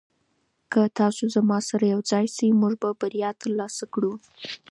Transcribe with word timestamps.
که 0.71 0.81
تاسي 0.97 1.25
زما 1.35 1.57
سره 1.69 1.83
یوځای 1.93 2.25
شئ 2.35 2.49
موږ 2.61 2.73
به 2.81 2.89
بریا 2.99 3.29
ترلاسه 3.41 3.83
کړو. 3.93 4.13